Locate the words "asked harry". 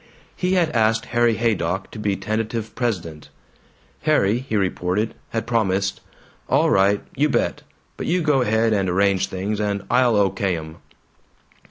0.71-1.35